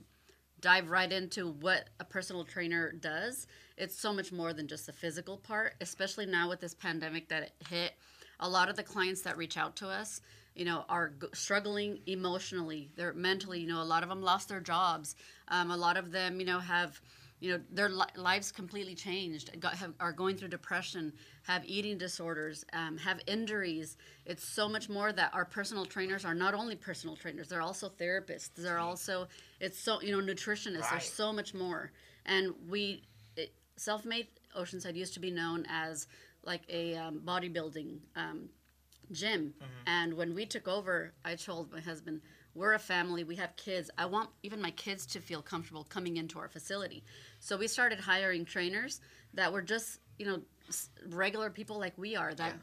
[0.64, 3.48] dive right into what a personal trainer does,
[3.78, 5.76] it's so much more than just the physical part.
[5.82, 7.94] Especially now with this pandemic that it hit,
[8.40, 10.22] a lot of the clients that reach out to us,
[10.56, 12.90] you know, are struggling emotionally.
[12.96, 15.16] They're mentally, you know, a lot of them lost their jobs.
[15.50, 17.02] Um, a lot of them, you know, have
[17.44, 21.12] you know their li- lives completely changed got, have, are going through depression
[21.44, 23.98] have eating disorders um, have injuries.
[24.26, 27.90] It's so much more that our personal trainers are not only personal trainers they're also
[27.90, 28.52] therapists.
[28.56, 29.28] They're also
[29.60, 30.84] it's so you know nutritionists.
[30.84, 30.92] Right.
[30.92, 31.92] there's so much more.
[32.26, 33.04] And we
[33.36, 34.28] it, self-made
[34.58, 36.08] oceanside used to be known as
[36.46, 38.48] like a um, bodybuilding um,
[39.12, 39.54] gym.
[39.86, 42.22] And when we took over, I told my husband,
[42.54, 43.24] "We're a family.
[43.24, 43.90] We have kids.
[43.98, 47.04] I want even my kids to feel comfortable coming into our facility."
[47.40, 49.02] So we started hiring trainers
[49.34, 50.42] that were just, you know,
[51.10, 52.56] regular people like we are that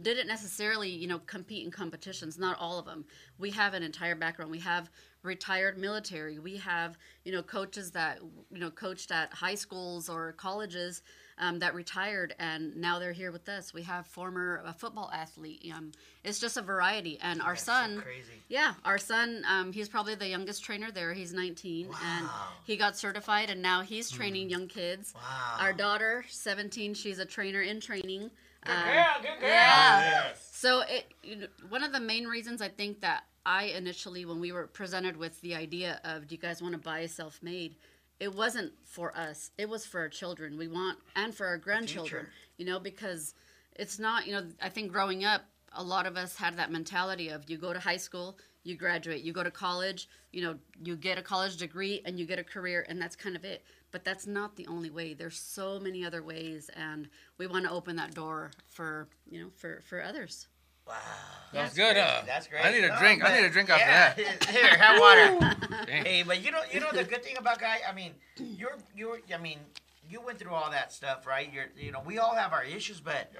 [0.00, 2.38] didn't necessarily, you know, compete in competitions.
[2.38, 3.04] Not all of them.
[3.38, 4.50] We have an entire background.
[4.50, 4.90] We have
[5.22, 6.38] retired military.
[6.38, 11.02] We have, you know, coaches that, you know, coached at high schools or colleges
[11.38, 13.72] um, that retired and now they're here with us.
[13.74, 15.70] We have former uh, football athlete.
[15.74, 15.92] Um,
[16.24, 17.18] it's just a variety.
[17.22, 18.42] And our That's so son, crazy.
[18.48, 21.12] yeah, our son, um, he's probably the youngest trainer there.
[21.14, 22.28] He's 19 and
[22.64, 25.12] he got certified and now he's training young kids.
[25.14, 25.56] Wow.
[25.60, 28.30] Our daughter, 17, she's a trainer in training.
[28.64, 29.48] Good Um, girl, good girl.
[29.48, 30.00] yeah.
[30.28, 30.48] Yes.
[30.52, 34.40] So it you know, one of the main reasons I think that I initially when
[34.40, 37.76] we were presented with the idea of do you guys want to buy a self-made,
[38.20, 39.50] it wasn't for us.
[39.58, 40.58] It was for our children.
[40.58, 42.26] We want and for our grandchildren.
[42.56, 43.34] You know because
[43.76, 47.28] it's not you know I think growing up a lot of us had that mentality
[47.28, 50.96] of you go to high school, you graduate, you go to college, you know, you
[50.96, 53.64] get a college degree and you get a career and that's kind of it.
[53.90, 55.14] But that's not the only way.
[55.14, 59.50] There's so many other ways and we want to open that door for, you know,
[59.56, 60.48] for for others.
[60.88, 60.94] Wow.
[61.52, 61.96] That's good.
[61.96, 62.64] Uh, That's great.
[62.64, 63.24] I need a No, drink.
[63.24, 64.44] I need a drink after yeah, that.
[64.50, 65.56] Here, have water.
[65.88, 67.78] Hey, but you know, you know the good thing about guy.
[67.88, 69.18] I mean, you're you're.
[69.34, 69.58] I mean,
[70.10, 71.50] you went through all that stuff, right?
[71.50, 73.32] You're, you know, we all have our issues, but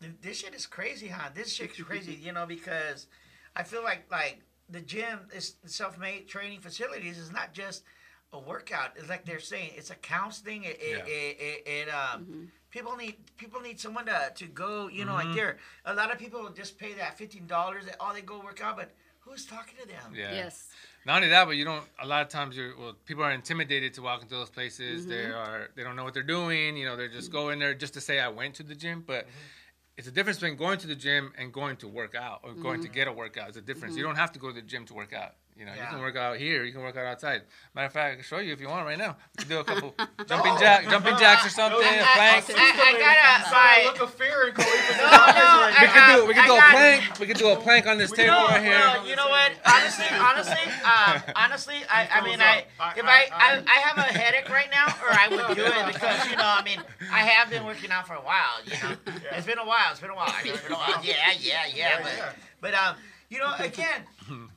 [0.00, 1.28] th- this shit is crazy, huh?
[1.34, 3.06] This shit is crazy, you know, because
[3.54, 7.84] I feel like like the gym, is self-made training facilities, is not just
[8.32, 8.90] a workout.
[8.96, 10.64] It's like they're saying it's a counseling.
[10.64, 11.04] It it, Yeah.
[11.06, 12.50] it, it, it um.
[12.76, 15.28] People need people need someone to, to go, you know, Mm-hmm.
[15.28, 15.56] like there.
[15.86, 17.84] A lot of people just pay that fifteen dollars.
[17.98, 20.12] Oh, they go work out, but who's talking to them?
[20.14, 20.32] Yeah.
[20.40, 20.68] Yes.
[21.06, 21.84] Not only that, but you don't.
[22.02, 22.94] A lot of times, you're well.
[23.06, 25.06] People are intimidated to walk into those places.
[25.06, 25.38] They mm-hmm.
[25.38, 25.70] are.
[25.74, 26.76] They don't know what they're doing.
[26.76, 29.04] You know, they're just going there just to say I went to the gym.
[29.06, 29.96] But mm-hmm.
[29.96, 32.82] it's a difference between going to the gym and going to work out or going
[32.82, 32.94] to mm-hmm.
[32.94, 33.48] get a workout.
[33.48, 33.96] It's a difference.
[33.96, 35.32] You don't have to go to the gym to work out.
[35.58, 36.64] You know, you can work out here.
[36.64, 37.40] You can work out outside.
[37.74, 39.16] Matter of fact, I can show you if you want right now.
[39.38, 39.94] We can do a couple
[40.28, 42.44] jumping jack, jumping jacks or something, I- a I- plank.
[42.50, 46.16] I- I gotta Sorry, look of fear in Califas No, no, right I- we can
[46.18, 47.18] do we can do a got- plank.
[47.20, 48.72] We can do a plank on this table No, right here.
[48.72, 49.52] well, you know what?
[49.64, 54.50] Honestly, honestly, um, honestly, I, I mean, I, if I, I, I have a headache
[54.50, 57.64] right now, or I would do it because you know, I mean, I have been
[57.64, 58.60] working out for a while.
[58.66, 58.96] You know,
[59.32, 59.88] it's been a while.
[59.92, 60.34] It's been a while.
[60.44, 61.02] It's been a while.
[61.02, 62.02] Yeah, yeah, yeah.
[62.02, 62.32] But, yeah.
[62.60, 62.96] but um,
[63.30, 64.02] you know, again,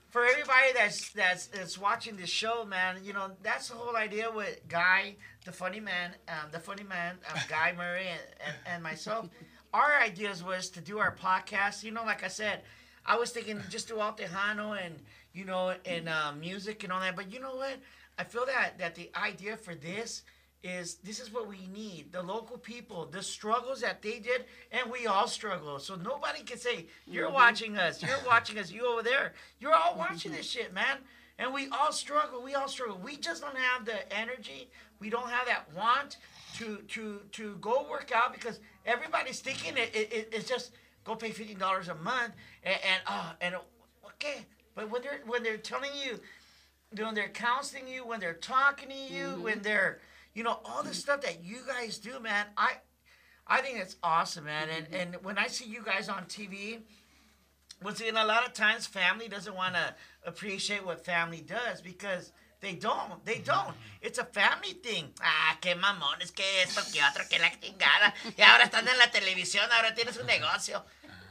[0.09, 4.29] for everybody that's that's that's watching this show, man, you know, that's the whole idea
[4.31, 8.83] with Guy, the funny man, um, the funny man, um, Guy Murray, and, and, and
[8.83, 9.29] myself.
[9.71, 11.83] Our ideas was to do our podcast.
[11.83, 12.61] You know, like I said,
[13.05, 14.95] I was thinking just do Al Tejano and
[15.33, 17.15] you know and um, music and all that.
[17.15, 17.77] But you know what?
[18.17, 20.23] I feel that that the idea for this
[20.63, 22.11] is this is what we need.
[22.11, 25.79] The local people the struggles that they did and we all struggle.
[25.79, 27.35] So nobody can say you're mm-hmm.
[27.35, 28.01] watching us.
[28.01, 28.71] You're watching us.
[28.71, 29.33] You over there.
[29.59, 29.99] You're all mm-hmm.
[29.99, 30.97] watching this shit man.
[31.37, 32.43] And we all struggle.
[32.43, 32.99] We all struggle.
[33.01, 34.69] We just don't have the energy.
[34.99, 36.17] We don't have that want
[36.57, 40.71] to to to go work out because everybody's thinking it, it, it- it's just
[41.05, 43.55] go pay $15 a month and and uh, and
[44.05, 44.45] okay.
[44.75, 46.19] But when they're when they're telling you
[46.97, 49.61] when they're counseling you, when they're talking to you, when mm-hmm.
[49.63, 49.99] they're,
[50.33, 52.45] you know, all the stuff that you guys do, man.
[52.57, 52.73] I,
[53.47, 54.67] I think it's awesome, man.
[54.69, 56.81] And and when I see you guys on TV,
[57.83, 62.31] once again, a lot of times family doesn't want to appreciate what family does because
[62.61, 63.23] they don't.
[63.25, 63.73] They don't.
[64.01, 65.05] It's a family thing.
[65.23, 68.13] Ah, qué mamón, es que esto, que otro, que la chingada.
[68.37, 70.83] Y ahora estás en la televisión, ahora tienes un negocio.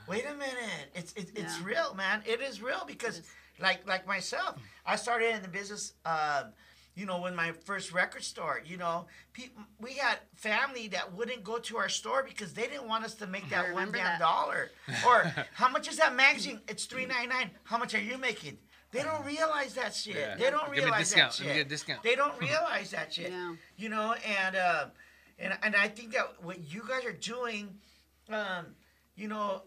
[0.08, 0.90] Wait a minute.
[0.94, 1.64] It's it, it's Yeah.
[1.66, 2.22] real, man.
[2.26, 3.20] It is real because,
[3.60, 4.56] like like myself,
[4.86, 5.92] I started in the business.
[6.06, 6.54] Um,
[6.98, 11.44] you know, when my first record store, you know, people, we had family that wouldn't
[11.44, 14.18] go to our store because they didn't want us to make that one damn that.
[14.18, 14.70] dollar.
[15.06, 16.60] Or how much is that magazine?
[16.68, 17.50] It's three ninety nine.
[17.62, 18.58] How much are you making?
[18.90, 20.16] They don't realize that shit.
[20.16, 20.34] Yeah.
[20.36, 21.32] They don't Give me a realize discount.
[21.34, 21.56] that Let me shit.
[21.58, 22.02] get a discount.
[22.02, 23.30] They don't realize that shit.
[23.30, 23.54] Yeah.
[23.76, 24.86] You know, and uh,
[25.38, 27.74] and and I think that what you guys are doing,
[28.30, 28.66] um,
[29.14, 29.62] you know,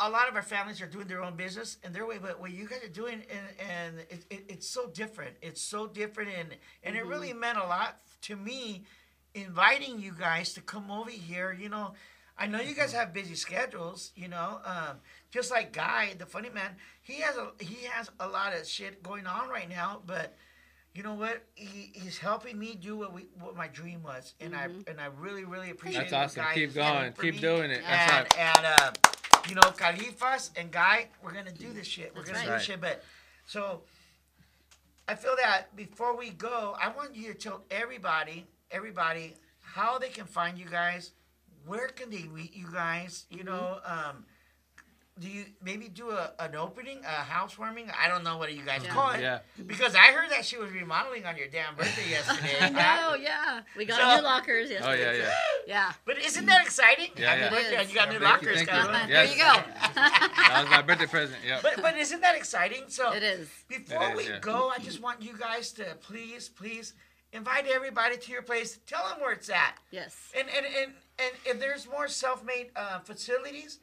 [0.00, 2.50] a lot of our families are doing their own business in their way, but what
[2.52, 5.36] you guys are doing, and, and it, it, it's so different.
[5.42, 6.48] It's so different, and
[6.82, 8.84] and it really meant a lot to me,
[9.34, 11.52] inviting you guys to come over here.
[11.58, 11.92] You know,
[12.38, 14.12] I know you guys have busy schedules.
[14.16, 14.96] You know, um,
[15.30, 16.70] just like Guy, the funny man,
[17.02, 20.36] he has a he has a lot of shit going on right now, but.
[20.92, 21.44] You know what?
[21.54, 25.06] He, he's helping me do what we what my dream was, and I and I
[25.20, 26.10] really really appreciate.
[26.10, 26.52] That's awesome.
[26.52, 27.12] Keep going.
[27.12, 27.40] Keep me.
[27.40, 27.82] doing it.
[27.88, 28.38] That's And right.
[28.56, 29.10] and uh,
[29.48, 32.12] you know, Califas and Guy, we're gonna do this shit.
[32.14, 32.80] We're That's gonna do this shit.
[32.80, 33.02] But
[33.46, 33.82] so
[35.08, 40.08] I feel that before we go, I want you to tell everybody, everybody, how they
[40.08, 41.12] can find you guys.
[41.66, 43.26] Where can they meet you guys?
[43.30, 44.24] You know, um,
[45.20, 47.90] do you maybe do a, an opening, a housewarming?
[48.02, 48.90] I don't know what you guys Yeah.
[48.90, 49.20] call it.
[49.20, 49.40] Yeah.
[49.66, 52.56] Because I heard that she was remodeling on your damn birthday yesterday.
[52.58, 53.00] Pat.
[53.10, 54.70] Oh yeah, we got So- new lockers.
[54.70, 55.30] Yes, Oh yeah, yeah.
[55.66, 55.92] yeah.
[56.06, 57.10] But isn't that exciting?
[57.16, 57.50] Yeah, Happy yeah.
[57.50, 58.14] birthday, It you got is.
[58.14, 58.88] new Yeah, thank you, lockers, thank you.
[58.90, 59.08] cabrón.
[59.08, 59.54] There you go.
[60.50, 61.38] That was my birthday present.
[61.46, 61.60] Yeah.
[61.62, 62.84] But but isn't that exciting?
[62.88, 63.48] So it is.
[63.68, 64.38] before It is, we yeah.
[64.40, 66.94] go, I just want you guys to please, please
[67.32, 68.78] invite everybody to your place.
[68.86, 69.74] Tell them where it's at.
[69.90, 70.16] Yes.
[70.36, 73.78] And and and, and if there's more self-made uh, facilities,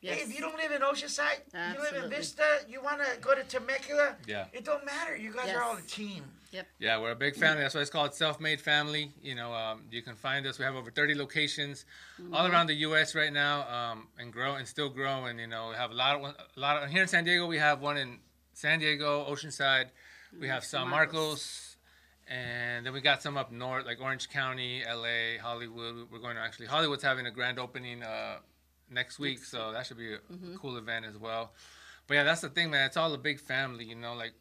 [0.00, 0.16] Yes.
[0.18, 1.40] hey, if you don't live in Oceanside,
[1.74, 4.46] you live in Vista, you want to go to Temecula, Yeah.
[4.52, 5.16] it don't matter.
[5.16, 5.56] You guys Yes.
[5.56, 6.24] are all a team.
[6.52, 6.66] Yep.
[6.78, 7.62] Yeah, we're a big family.
[7.62, 9.12] That's why it's called Self-Made Family.
[9.20, 10.58] You know, um, you can find us.
[10.58, 11.84] We have over 30 locations
[12.32, 13.14] all around the U.S.
[13.14, 15.38] right now, um, and grow and still growing.
[15.38, 17.46] You know, we have a lot of a lot of here in San Diego.
[17.46, 18.20] We have one in
[18.54, 19.90] San Diego, Oceanside.
[20.40, 21.76] We have San Marcos,
[22.26, 26.10] and then we got some up north, like Orange County, L.A., Hollywood.
[26.10, 28.36] We're going to actually Hollywood's having a grand opening uh,
[28.90, 30.18] next week, so that should be a
[30.58, 31.52] cool event as well.
[32.06, 32.86] But yeah, that's the thing, man.
[32.86, 33.84] It's all a big family.
[33.84, 34.32] You know, like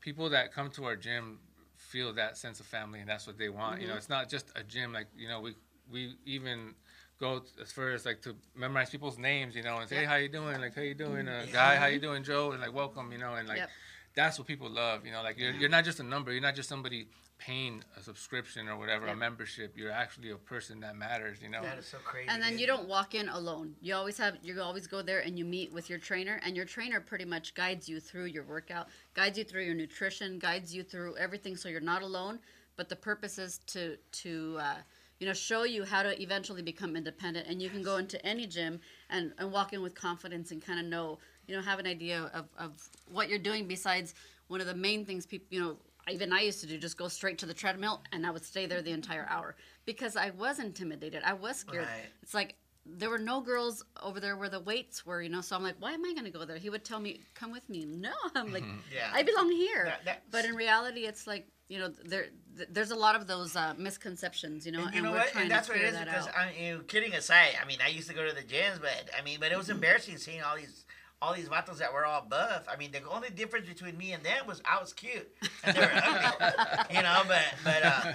[0.00, 1.38] people that come to our gym
[1.76, 3.94] feel that sense of family and that's what they want you know.
[3.94, 5.54] It's not just a gym like you know we
[5.90, 6.74] we even
[7.20, 10.16] go as far as like to memorize people's names you know and say hey how
[10.16, 10.60] you doing?
[10.60, 11.76] Like how you doing uh, guy?
[11.76, 12.50] How you doing joe?
[12.52, 13.70] And like welcome you know and like Yep.
[14.16, 16.32] that's what people love you know like you're, you're not just a number.
[16.32, 17.06] You're not just somebody
[17.38, 19.18] paying a subscription or whatever a Yep.
[19.18, 22.28] membership you're actually a person that matters you know That is so crazy.
[22.28, 23.76] And then you don't walk in alone.
[23.80, 26.64] You always have you always go there and you meet with your trainer and your
[26.64, 30.82] trainer pretty much guides you through your workout, guides you through your nutrition, guides you
[30.82, 32.40] through everything so you're not alone,
[32.76, 34.74] but the purpose is to to uh,
[35.18, 38.46] you know show you how to eventually become independent and you can go into any
[38.46, 41.86] gym and, and walk in with confidence and kind of know you know have an
[41.86, 42.72] idea of, of
[43.10, 44.14] what you're doing besides
[44.48, 45.76] one of the main things people you know
[46.10, 48.66] even I used to do just go straight to the treadmill and I would stay
[48.66, 51.22] there the entire hour because I was intimidated.
[51.24, 51.86] I was scared.
[51.86, 52.06] Right.
[52.22, 55.40] It's like there were no girls over there where the weights were, you know.
[55.40, 56.56] So I'm like, why am I going to go there?
[56.56, 58.64] He would tell me, "Come with me." No, I'm like,
[58.94, 59.10] Yeah.
[59.12, 59.92] I belong here.
[60.04, 62.26] That- but in reality, it's like you know, there
[62.70, 65.34] there's a lot of those uh, misconceptions, you know, And you know we're what?
[65.34, 66.34] And that's what it is that because out.
[66.36, 69.10] I mean, you kidding aside, I mean, I used to go to the gyms, but
[69.18, 70.85] I mean, but it was embarrassing seeing all these
[71.22, 72.66] all these vatos that were all buff.
[72.70, 75.28] I mean, the only difference between me and them was I was cute
[75.64, 76.48] and they were ugly.
[76.96, 78.12] You know, but but uh,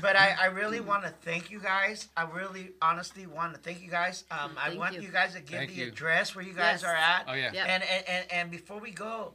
[0.00, 2.08] but I, I really want to thank you guys.
[2.16, 4.24] I really honestly want to thank you guys.
[4.30, 5.02] Um, I want you.
[5.02, 5.08] you.
[5.08, 5.88] guys to give Thank the you.
[5.88, 6.84] address where you guys Yes.
[6.84, 7.24] are at.
[7.28, 7.64] oh yeah Yeah.
[7.66, 9.34] And, and and and before we go,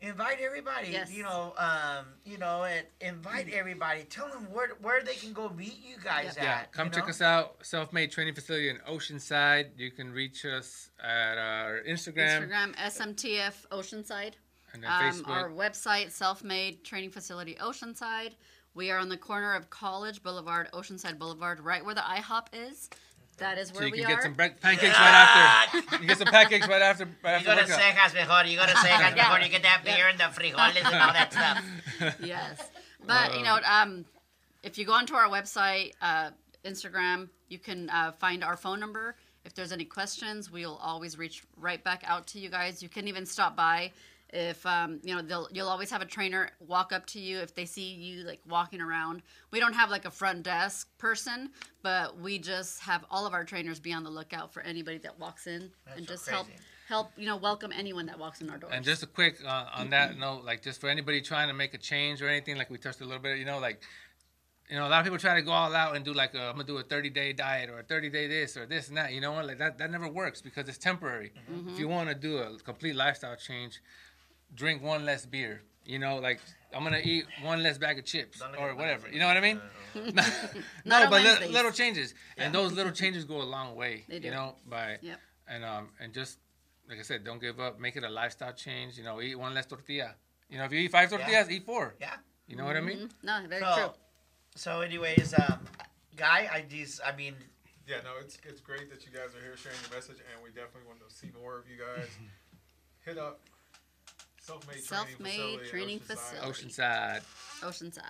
[0.00, 0.88] invite everybody.
[0.90, 1.10] Yes.
[1.12, 4.04] You know, um, you know, and invite everybody.
[4.04, 6.44] Tell them where where they can go meet you guys Yeah.
[6.44, 7.10] Yeah, come check know?
[7.10, 7.56] us out.
[7.62, 9.70] Self-made training facility in Oceanside.
[9.76, 14.34] You can reach us at our Instagram, Instagram SMTF Oceanside.
[14.74, 15.28] and then Um, Facebook.
[15.28, 18.34] our website, Self Made Training Facility Oceanside.
[18.74, 22.88] We are on the corner of College Boulevard, Oceanside Boulevard, right where the IHOP is.
[23.38, 24.14] That is where so you we can are.
[24.14, 25.96] get some break- pancakes right after.
[26.02, 27.08] You get some pancakes right after.
[27.22, 27.80] Right You go after to workout.
[27.80, 28.46] Cejas mejor.
[28.48, 29.40] You go to Cejas mejor.
[29.44, 32.16] You get that beer and the frijoles and all that stuff.
[32.22, 32.68] yes,
[33.06, 34.04] but you know, um,
[34.62, 36.30] if you go onto our website, uh,
[36.64, 39.14] Instagram, you can uh, find our phone number.
[39.44, 42.82] If there's any questions, we'll always reach right back out to you guys.
[42.82, 43.92] You can even stop by.
[44.30, 47.54] If um, you know, they'll, you'll always have a trainer walk up to you if
[47.54, 49.22] they see you like walking around.
[49.50, 51.50] We don't have like a front desk person,
[51.82, 55.18] but we just have all of our trainers be on the lookout for anybody that
[55.18, 56.62] walks in That's and so just help crazy.
[56.88, 58.72] help you know welcome anyone that walks in our doors.
[58.76, 61.72] And just a quick uh, on that note, like just for anybody trying to make
[61.72, 63.80] a change or anything, like we touched a little bit, you know, like
[64.70, 66.38] you know, a lot of people try to go all out and do like i
[66.38, 68.88] am I'm gonna do a 30 day diet or a 30 day this or this
[68.88, 69.12] and that.
[69.12, 69.46] You know what?
[69.46, 71.32] Like that that never works because it's temporary.
[71.50, 71.70] Mm-hmm.
[71.70, 73.80] If you want to do a complete lifestyle change,
[74.54, 75.62] drink one less beer.
[75.84, 76.40] You know, like
[76.74, 79.04] I'm gonna eat one less bag of chips or whatever.
[79.04, 79.12] mine.
[79.14, 79.60] You know what I mean?
[79.94, 80.26] Not
[80.84, 84.04] no, on but li- little changes, and those little changes go a long way.
[84.08, 84.26] They do.
[84.26, 85.18] You know, by Yep.
[85.48, 86.38] and um and just
[86.88, 87.78] like I said, don't give up.
[87.80, 88.96] Make it a lifestyle change.
[88.98, 90.14] You know, eat one less tortilla.
[90.50, 91.94] You know, if you eat five tortillas, eat four.
[92.00, 92.14] Yeah.
[92.46, 92.98] You know what I mean?
[92.98, 93.10] Mhm.
[93.22, 93.90] no, very So, true.
[94.56, 95.58] so anyways, um,
[96.16, 97.34] guy, I just, I mean,
[97.86, 100.48] Yeah, no, it's it's great that you guys are here sharing the message, and we
[100.50, 102.08] definitely want to see more of you guys.
[103.04, 103.40] Hit up
[104.48, 106.62] self-made Self-made training training facility.
[106.62, 106.68] facility.
[106.80, 107.22] Oceanside.
[107.60, 108.02] Oceanside.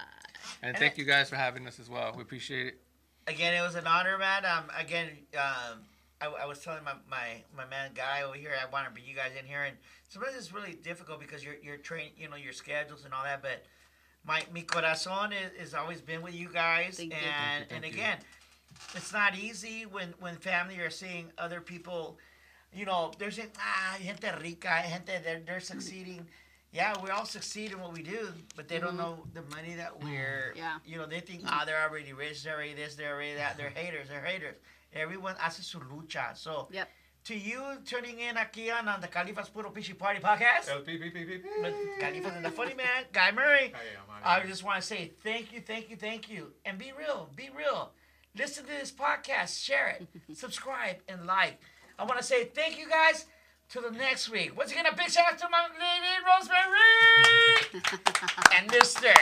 [0.63, 2.15] And And thank I- you guys for having us as well.
[2.17, 2.81] We appreciate it.
[3.27, 4.45] again, it was an honor, man.
[4.47, 5.81] Um, again, um,
[6.21, 9.05] I, I was telling my, my, my man guy over here, I want to bring
[9.07, 9.77] you guys in here, and
[10.09, 13.43] sometimes it's really difficult because you're you're trained, you know, your schedules and all that.
[13.43, 13.65] But
[14.25, 17.19] my mi corazón is, is always been with you guys, Thank you.
[17.19, 18.01] and Thank you, and thank you.
[18.03, 18.19] again,
[18.95, 22.19] it's not easy when when family are seeing other people.
[22.75, 26.27] You know, they're saying, ah, gente rica, gente, they're, they're succeeding.
[26.71, 30.03] Yeah, we all succeed in what we do, but they don't know the money that
[30.05, 30.77] we're, Yeah.
[30.85, 33.57] you know, they think, ah, they're already rich, they're already this, they're already that.
[33.57, 34.57] They're haters, they're haters.
[34.93, 36.37] Everyone hace su lucha.
[36.37, 36.89] So Yep.
[37.25, 40.69] to you tuning in aquí on, on the Califas Puro Pinche Party podcast.
[40.69, 43.73] Califas and the funny man, Guy Murray.
[43.75, 44.47] I am, I I am.
[44.49, 46.53] just want to say thank you, thank you, thank you.
[46.67, 47.93] And be real, be real.
[48.37, 51.61] Listen to this podcast, share it, subscribe, and like.
[51.99, 53.27] I want to say thank you guys.
[53.71, 54.57] Till the next week.
[54.57, 57.83] Once again, a big shout out to my lady Rosemary
[58.57, 59.15] and Mr.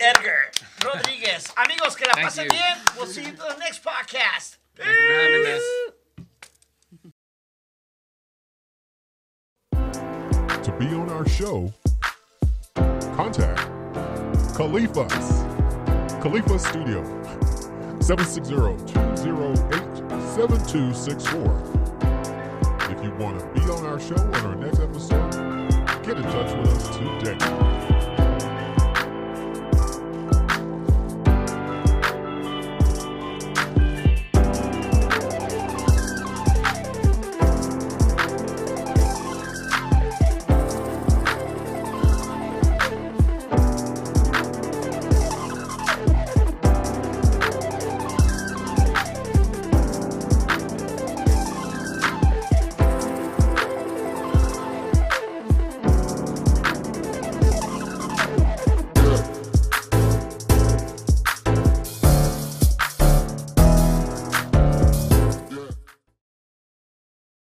[0.00, 0.52] Edgar
[0.84, 1.52] Rodriguez.
[1.56, 2.50] Amigos, que la Thank pasen you.
[2.50, 2.78] bien.
[2.96, 4.58] We'll see you till the next podcast.
[4.76, 5.64] Thank you for having us.
[10.64, 11.72] To be on our show,
[13.16, 13.58] contact
[14.54, 15.42] Califas
[16.22, 17.02] Khalifa Studio
[20.36, 22.92] 760-208-7264.
[22.92, 25.32] If you want to be on our show on our next episode,
[26.02, 27.75] get in touch with us today.